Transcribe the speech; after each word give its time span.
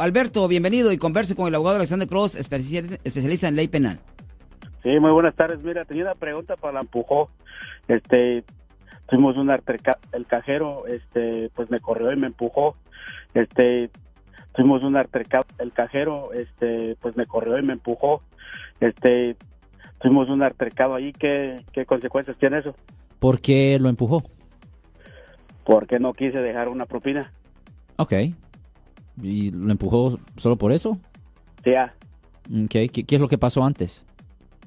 Alberto, 0.00 0.46
bienvenido 0.46 0.92
y 0.92 0.96
converse 0.96 1.34
con 1.34 1.48
el 1.48 1.56
abogado 1.56 1.74
Alexander 1.74 2.06
Cross, 2.06 2.36
especialista 2.36 3.48
en 3.48 3.56
ley 3.56 3.66
penal. 3.66 3.98
Sí, 4.84 4.90
muy 5.00 5.10
buenas 5.10 5.34
tardes. 5.34 5.60
Mira, 5.64 5.84
tenía 5.86 6.04
una 6.04 6.14
pregunta 6.14 6.54
para 6.54 6.74
la 6.74 6.80
empujó. 6.82 7.30
Este, 7.88 8.44
tuvimos 9.08 9.36
un 9.36 9.50
el 9.50 10.26
cajero, 10.28 10.86
este, 10.86 11.50
pues 11.52 11.68
me 11.68 11.80
corrió 11.80 12.12
y 12.12 12.16
me 12.16 12.28
empujó. 12.28 12.76
Este, 13.34 13.90
tuvimos 14.54 14.84
un 14.84 14.96
altercado, 14.96 15.46
el 15.58 15.72
cajero, 15.72 16.32
este, 16.32 16.94
pues 17.02 17.16
me 17.16 17.26
corrió 17.26 17.58
y 17.58 17.62
me 17.64 17.72
empujó. 17.72 18.22
Este, 18.78 19.34
tuvimos 20.00 20.28
un 20.28 20.44
altercado 20.44 20.94
ahí. 20.94 21.12
¿Qué, 21.12 21.64
qué 21.72 21.86
consecuencias 21.86 22.38
tiene 22.38 22.60
eso? 22.60 22.76
¿Por 23.18 23.40
qué 23.40 23.76
lo 23.80 23.88
empujó? 23.88 24.22
Porque 25.64 25.98
no 25.98 26.12
quise 26.12 26.38
dejar 26.38 26.68
una 26.68 26.86
propina. 26.86 27.32
Ok. 27.96 28.12
¿Y 29.22 29.50
lo 29.50 29.70
empujó 29.70 30.18
solo 30.36 30.56
por 30.56 30.72
eso? 30.72 30.98
Sí. 31.64 31.74
Ah. 31.74 31.92
Okay. 32.64 32.88
¿Qué, 32.88 33.14
es 33.14 33.20
lo 33.20 33.28
que 33.28 33.38
pasó 33.38 33.64
antes? 33.64 34.04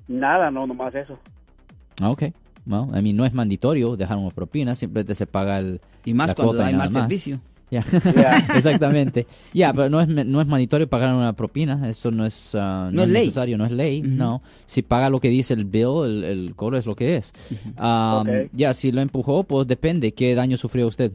Nada, 0.07 0.51
no, 0.51 0.67
nomás 0.67 0.93
eso. 0.93 1.17
Ah, 1.99 2.09
ok. 2.09 2.23
Bueno, 2.65 2.89
a 2.93 3.01
mí 3.01 3.11
no 3.13 3.25
es 3.25 3.33
mandatorio 3.33 3.95
dejar 3.95 4.17
una 4.17 4.29
propina, 4.29 4.75
simplemente 4.75 5.15
se 5.15 5.25
paga 5.25 5.59
el. 5.59 5.81
Y 6.05 6.13
más 6.13 6.35
cuando 6.35 6.63
hay 6.63 6.75
mal 6.75 6.91
servicio. 6.91 7.39
Ya, 7.71 7.79
exactamente. 8.55 9.25
Ya, 9.53 9.71
pero 9.73 9.89
no 9.89 10.01
es, 10.01 10.07
no 10.09 10.41
es 10.41 10.47
mandatorio 10.47 10.89
pagar 10.89 11.15
una 11.15 11.31
propina, 11.33 11.89
eso 11.89 12.11
no 12.11 12.25
es, 12.25 12.53
uh, 12.53 12.91
no, 12.91 13.03
es 13.03 13.09
necesario, 13.09 13.57
no 13.57 13.65
es 13.65 13.71
ley, 13.71 14.01
no. 14.01 14.41
Si 14.65 14.81
paga 14.81 15.09
lo 15.09 15.21
que 15.21 15.29
dice 15.29 15.53
el 15.53 15.63
bill, 15.63 16.03
el, 16.03 16.23
el 16.25 16.55
cobro 16.55 16.77
es 16.77 16.85
lo 16.85 16.95
que 16.97 17.15
es. 17.15 17.33
Um, 17.81 18.27
ya, 18.51 18.73
si 18.73 18.91
lo 18.91 18.99
empujó, 18.99 19.45
pues 19.45 19.67
depende, 19.67 20.11
¿qué 20.11 20.35
daño 20.35 20.57
sufrió 20.57 20.85
usted? 20.85 21.13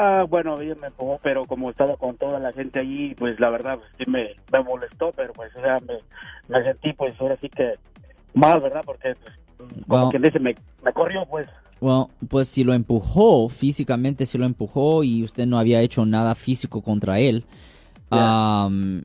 Ah, 0.00 0.24
bueno, 0.28 0.60
ella 0.60 0.76
me 0.80 0.86
empujó, 0.86 1.18
pero 1.24 1.44
como 1.46 1.70
estaba 1.70 1.96
con 1.96 2.16
toda 2.16 2.38
la 2.38 2.52
gente 2.52 2.78
allí, 2.78 3.16
pues 3.16 3.40
la 3.40 3.50
verdad 3.50 3.78
pues, 3.78 3.90
sí 3.98 4.08
me, 4.08 4.28
me 4.52 4.62
molestó, 4.62 5.12
pero 5.16 5.32
pues 5.32 5.50
o 5.56 5.60
sea, 5.60 5.80
me, 5.80 5.94
me 6.46 6.62
sentí 6.62 6.92
pues 6.92 7.20
ahora 7.20 7.36
sí 7.40 7.48
que 7.48 7.74
mal, 8.32 8.60
¿verdad? 8.60 8.82
Porque 8.86 9.16
pues, 9.56 9.68
como 9.88 10.10
quien 10.10 10.22
dice, 10.22 10.38
me, 10.38 10.54
me 10.84 10.92
corrió 10.92 11.26
pues. 11.28 11.48
Bueno, 11.80 12.10
pues 12.28 12.48
si 12.48 12.62
lo 12.62 12.74
empujó, 12.74 13.48
físicamente 13.48 14.24
si 14.24 14.38
lo 14.38 14.44
empujó 14.44 15.02
y 15.02 15.24
usted 15.24 15.46
no 15.46 15.58
había 15.58 15.80
hecho 15.80 16.06
nada 16.06 16.36
físico 16.36 16.80
contra 16.80 17.18
él, 17.18 17.44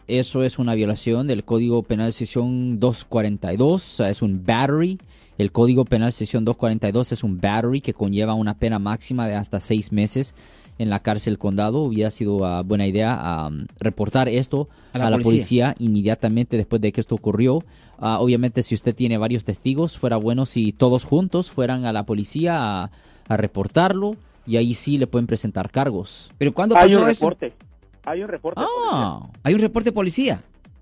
eso 0.05 0.43
es 0.43 0.59
una 0.59 0.75
violación 0.75 1.25
del 1.25 1.43
Código 1.43 1.81
Penal 1.81 2.13
sección 2.13 2.79
242, 2.79 3.73
o 3.73 3.79
sea, 3.79 4.09
es 4.09 4.21
un 4.21 4.45
battery. 4.45 4.99
El 5.39 5.51
Código 5.51 5.85
Penal 5.85 6.13
sección 6.13 6.45
242 6.45 7.13
es 7.13 7.23
un 7.23 7.41
battery 7.41 7.81
que 7.81 7.95
conlleva 7.95 8.35
una 8.35 8.53
pena 8.53 8.77
máxima 8.77 9.27
de 9.27 9.33
hasta 9.33 9.59
seis 9.59 9.91
meses 9.91 10.35
en 10.77 10.89
la 10.89 10.99
cárcel 10.99 11.37
condado. 11.37 11.83
Hubiera 11.83 12.11
sido 12.11 12.37
uh, 12.37 12.63
buena 12.63 12.87
idea 12.87 13.49
reportar 13.79 14.29
esto 14.29 14.69
a 14.91 15.09
la, 15.09 15.17
policía. 15.19 15.75
inmediatamente 15.79 16.57
después 16.57 16.81
de 16.81 16.91
que 16.91 17.01
esto 17.01 17.15
ocurrió. 17.15 17.63
Ah, 17.99 18.19
obviamente, 18.19 18.63
si 18.63 18.75
usted 18.75 18.95
tiene 18.95 19.17
varios 19.17 19.45
testigos, 19.45 19.97
fuera 19.97 20.17
bueno 20.17 20.45
si 20.45 20.73
todos 20.73 21.05
juntos 21.05 21.51
fueran 21.51 21.85
a 21.85 21.93
la 21.93 22.03
policía 22.03 22.83
a, 22.83 22.91
reportarlo 23.29 24.17
y 24.45 24.57
ahí 24.57 24.73
sí 24.73 24.97
le 24.97 25.07
pueden 25.07 25.27
presentar 25.27 25.71
cargos. 25.71 26.31
¿Pero 26.37 26.53
cuándo 26.53 26.75
pasó 26.75 26.85
Hay 26.85 26.95
un 26.95 27.09
eso? 27.09 27.29
reporte. 27.29 27.53
Hay 28.03 28.21
un 28.21 28.27
reporte. 28.27 28.61
Ah. 28.61 29.29
¿Hay 29.43 29.53
un 29.53 29.61
reporte 29.61 29.89
de 29.89 29.93
policía? 29.93 30.41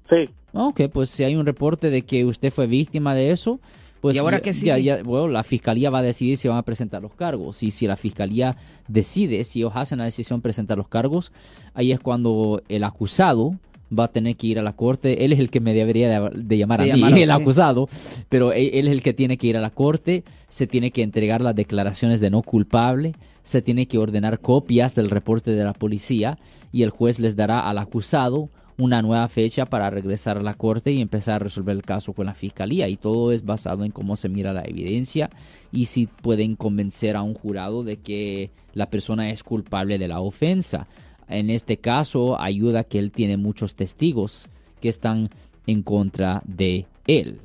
Sí. 0.10 0.30
Ok, 0.54 0.82
pues 0.92 1.10
si 1.12 1.24
hay 1.24 1.36
un 1.36 1.46
reporte 1.46 1.90
de 1.90 2.02
que 2.02 2.26
usted 2.26 2.52
fue 2.52 2.66
víctima 2.66 3.14
de 3.14 3.32
eso, 3.32 3.60
pues 4.02 4.16
¿Y 4.16 4.20
ahora 4.20 4.42
ya, 4.42 4.78
Ya, 4.80 5.04
bueno, 5.04 5.28
la 5.28 5.44
fiscalía 5.44 5.92
va 5.92 6.00
a 6.00 6.02
decidir 6.02 6.36
si 6.36 6.48
van 6.48 6.58
a 6.58 6.64
presentar 6.64 7.02
los 7.02 7.14
cargos. 7.14 7.62
Y 7.62 7.70
si 7.70 7.86
la 7.86 7.96
fiscalía 7.96 8.58
decide, 8.88 9.44
si 9.44 9.60
ellos 9.60 9.74
hacen 9.76 10.00
la 10.00 10.06
decisión 10.06 10.40
de 10.40 10.44
presentar 10.44 10.78
los 10.78 10.88
cargos, 10.88 11.32
ahí 11.76 11.92
es 11.92 12.00
cuando 12.00 12.64
el 12.68 12.84
acusado 12.84 13.56
va 13.98 14.06
a 14.06 14.08
tener 14.08 14.36
que 14.38 14.48
ir 14.48 14.58
a 14.58 14.64
la 14.64 14.74
corte. 14.74 15.24
Él 15.24 15.34
es 15.34 15.40
el 15.40 15.52
que 15.52 15.60
me 15.60 15.74
debería 15.74 16.30
de, 16.32 16.58
llamar 16.58 16.82
a 16.82 16.86
mí, 16.86 16.90
el 17.22 17.32
acusado, 17.32 17.90
pero 18.28 18.54
él, 18.54 18.72
él, 18.74 18.88
es 18.88 18.94
el 18.94 19.04
que 19.04 19.14
tiene 19.14 19.38
que 19.38 19.48
ir 19.48 19.58
a 19.58 19.62
la 19.62 19.70
corte, 19.70 20.24
se 20.50 20.66
tiene 20.66 20.92
que 20.92 21.04
entregar 21.04 21.42
las 21.42 21.56
declaraciones 21.56 22.20
de 22.20 22.32
no 22.32 22.42
culpable, 22.42 23.14
se 23.44 23.62
tiene 23.62 23.88
que 23.88 24.00
ordenar 24.00 24.40
copias 24.40 24.96
del 24.96 25.10
reporte 25.10 25.52
de 25.52 25.64
la 25.64 25.74
policía 25.74 26.40
y 26.72 26.84
el 26.84 26.90
juez 26.90 27.20
les 27.20 27.36
dará 27.36 27.68
al 27.68 27.78
acusado 27.78 28.50
una 28.78 29.02
nueva 29.02 29.28
fecha 29.28 29.66
para 29.66 29.90
regresar 29.90 30.38
a 30.38 30.42
la 30.42 30.54
corte 30.54 30.92
y 30.92 31.02
empezar 31.02 31.36
a 31.36 31.40
resolver 31.40 31.76
el 31.76 31.84
caso 31.84 32.14
con 32.14 32.26
la 32.26 32.34
fiscalía. 32.34 32.88
Y 32.88 32.98
todo 32.98 33.32
es 33.32 33.46
basado 33.46 33.84
en 33.84 33.92
cómo 33.92 34.16
se 34.16 34.30
mira 34.30 34.54
la 34.54 34.64
evidencia 34.64 35.30
y 35.72 35.86
si 35.86 36.08
pueden 36.08 36.56
convencer 36.56 37.16
a 37.16 37.22
un 37.22 37.34
jurado 37.34 37.84
de 37.84 37.98
que 37.98 38.52
la 38.74 38.90
persona 38.90 39.30
es 39.30 39.44
culpable 39.44 39.98
de 39.98 40.08
la 40.08 40.22
ofensa. 40.22 40.88
En 41.28 41.50
este 41.50 41.78
caso, 41.78 42.40
ayuda 42.40 42.84
que 42.84 43.00
él 43.00 43.12
tiene 43.12 43.38
muchos 43.38 43.76
testigos 43.76 44.50
que 44.82 44.90
están 44.90 45.30
en 45.68 45.84
contra 45.84 46.42
de 46.46 46.86
él. 47.08 47.40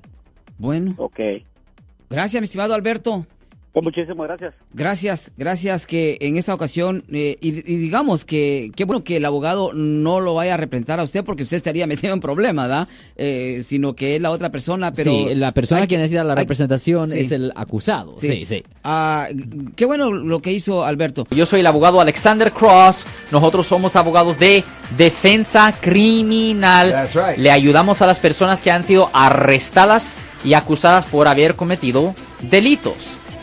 Bueno. 0.58 0.94
Ok. 0.98 1.20
Gracias, 2.08 2.41
mi 2.41 2.44
estimado 2.44 2.75
Alberto. 2.75 3.26
Pues 3.76 3.84
muchísimas 3.84 4.26
gracias. 4.26 4.54
Gracias, 4.72 5.32
gracias 5.37 5.87
que 5.87 6.16
en 6.22 6.38
esta 6.38 6.54
ocasión, 6.54 7.04
eh, 7.12 7.37
y, 7.42 7.50
digamos 7.50 8.25
que 8.25 8.72
qué 8.75 8.87
bueno 8.87 9.04
que 9.04 9.19
el 9.19 9.25
abogado 9.26 9.75
no 9.75 10.20
lo 10.20 10.32
vaya 10.32 10.54
a 10.54 10.56
representar 10.56 10.98
a 10.98 11.03
usted 11.03 11.22
porque 11.22 11.42
usted 11.42 11.59
estaría 11.59 11.87
metido 11.87 12.14
en 12.14 12.20
problema, 12.20 12.62
¿verdad? 12.62 12.88
Eh, 13.16 13.60
sino 13.62 13.94
que 13.94 14.16
es 14.16 14.22
la 14.22 14.31
otra 14.31 14.48
persona, 14.48 14.94
pero... 14.94 15.10
Sí, 15.10 15.34
la 15.34 15.53
persona 15.53 15.87
que, 15.87 15.98
necesita 15.98 16.25
la 16.25 16.34
representación 16.34 17.12
es 17.12 17.31
el 17.32 17.53
acusado. 17.54 18.14
Sí, 18.16 18.47
sí. 18.47 18.64
Ah, 18.82 19.28
qué 19.76 19.84
bueno 19.84 20.10
lo 20.10 20.41
que 20.41 20.53
hizo 20.53 20.82
Alberto. 20.82 21.26
Yo 21.32 21.44
soy 21.44 21.60
el 21.60 21.66
abogado 21.66 22.00
Alexander 22.00 22.53
Cross, 22.53 23.06
nosotros 23.31 23.66
somos 23.66 23.94
abogados 23.94 24.38
de 24.38 24.64
defensa 24.97 25.75
criminal. 25.78 27.10
Le 27.37 27.50
ayudamos 27.50 28.00
a 28.00 28.06
las 28.06 28.20
personas 28.20 28.62
que 28.62 28.70
han 28.70 28.82
sido 28.82 29.10
arrestadas 29.12 30.16
y 30.47 30.54
acusadas 30.54 31.04
por 31.04 31.28
haber 31.28 31.56
cometido 31.56 32.14
delitos 32.41 33.19